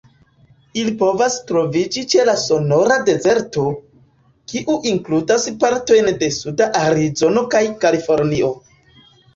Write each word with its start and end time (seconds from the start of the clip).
Ili 0.83 0.93
povas 1.01 1.35
troviĝi 1.51 2.03
ĉe 2.13 2.25
la 2.29 2.35
Sonora-Dezerto, 2.45 3.67
kiu 4.53 4.79
inkludas 4.95 5.49
partojn 5.67 6.11
de 6.25 6.35
suda 6.41 6.73
Arizono 6.85 7.47
kaj 7.55 7.65
Kalifornio. 7.87 8.53